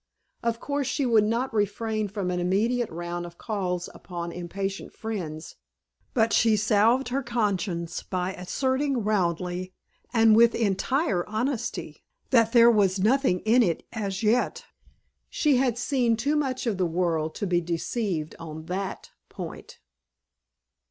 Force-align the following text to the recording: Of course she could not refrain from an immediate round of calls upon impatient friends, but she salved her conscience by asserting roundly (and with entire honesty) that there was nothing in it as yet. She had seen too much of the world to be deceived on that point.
Of 0.41 0.59
course 0.59 0.87
she 0.87 1.03
could 1.05 1.25
not 1.25 1.53
refrain 1.53 2.07
from 2.07 2.31
an 2.31 2.39
immediate 2.39 2.89
round 2.89 3.23
of 3.23 3.37
calls 3.37 3.87
upon 3.93 4.31
impatient 4.31 4.93
friends, 4.93 5.57
but 6.15 6.33
she 6.33 6.55
salved 6.57 7.09
her 7.09 7.21
conscience 7.21 8.01
by 8.01 8.33
asserting 8.33 9.03
roundly 9.03 9.73
(and 10.11 10.35
with 10.35 10.55
entire 10.55 11.23
honesty) 11.27 12.03
that 12.31 12.51
there 12.51 12.71
was 12.71 12.97
nothing 12.97 13.41
in 13.41 13.61
it 13.61 13.85
as 13.93 14.23
yet. 14.23 14.65
She 15.29 15.57
had 15.57 15.77
seen 15.77 16.17
too 16.17 16.35
much 16.35 16.65
of 16.65 16.79
the 16.79 16.87
world 16.87 17.35
to 17.35 17.45
be 17.45 17.61
deceived 17.61 18.33
on 18.39 18.65
that 18.65 19.11
point. 19.29 19.77